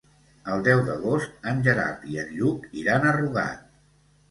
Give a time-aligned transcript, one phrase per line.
[0.53, 3.73] El deu d'agost en Gerard i en Lluc iran a Rugat.